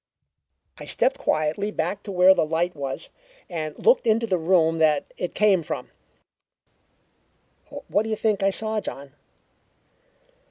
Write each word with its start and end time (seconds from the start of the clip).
"I 0.79 0.85
stepped 0.85 1.19
quietly 1.19 1.69
back 1.69 2.01
to 2.01 2.11
where 2.11 2.33
the 2.33 2.43
light 2.43 2.75
was, 2.75 3.09
and 3.47 3.77
looked 3.77 4.07
into 4.07 4.25
the 4.25 4.39
room 4.39 4.79
that 4.79 5.13
it 5.15 5.35
came 5.35 5.61
from. 5.61 5.91
What 7.87 8.01
do 8.01 8.09
you 8.09 8.15
think 8.15 8.41
I 8.41 8.49
saw, 8.49 8.79
John? 8.81 9.13